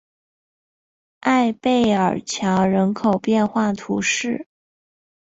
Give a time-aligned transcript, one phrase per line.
[1.19, 4.47] 埃贝尔桥人口变化图示